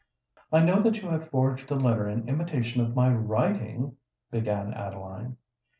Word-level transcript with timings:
"I 0.51 0.63
know 0.63 0.81
that 0.81 1.03
you 1.03 1.09
have 1.09 1.29
forged 1.29 1.69
a 1.69 1.75
letter 1.75 2.09
in 2.09 2.27
imitation 2.27 2.81
of 2.81 2.95
my 2.95 3.13
writing——" 3.13 3.97
began 4.31 4.73
Adeline. 4.73 5.37